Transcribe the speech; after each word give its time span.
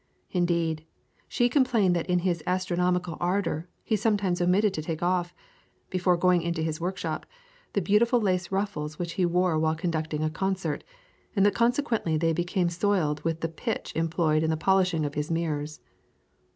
Indeed, 0.31 0.83
she 1.27 1.47
complained 1.47 1.95
that 1.95 2.07
in 2.09 2.17
his 2.25 2.41
astronomical 2.47 3.17
ardour 3.19 3.67
he 3.83 3.95
sometimes 3.95 4.41
omitted 4.41 4.73
to 4.73 4.81
take 4.81 5.03
off, 5.03 5.31
before 5.91 6.17
going 6.17 6.41
into 6.41 6.63
his 6.63 6.81
workshop, 6.81 7.23
the 7.73 7.83
beautiful 7.83 8.19
lace 8.19 8.51
ruffles 8.51 8.97
which 8.97 9.13
he 9.13 9.27
wore 9.27 9.59
while 9.59 9.75
conducting 9.75 10.23
a 10.23 10.29
concert, 10.31 10.83
and 11.35 11.45
that 11.45 11.53
consequently 11.53 12.17
they 12.17 12.33
became 12.33 12.67
soiled 12.69 13.23
with 13.23 13.41
the 13.41 13.47
pitch 13.47 13.93
employed 13.95 14.41
in 14.41 14.49
the 14.49 14.57
polishing 14.57 15.05
of 15.05 15.13
his 15.13 15.29
mirrors. 15.29 15.81